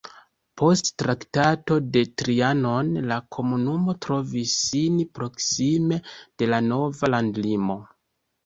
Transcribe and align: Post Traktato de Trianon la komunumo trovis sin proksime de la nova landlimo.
Post 0.59 0.87
Traktato 1.01 1.75
de 1.97 2.01
Trianon 2.21 2.89
la 3.11 3.17
komunumo 3.37 3.95
trovis 4.07 4.57
sin 4.65 4.99
proksime 5.19 6.01
de 6.23 6.53
la 6.55 6.63
nova 6.73 7.13
landlimo. 7.17 7.79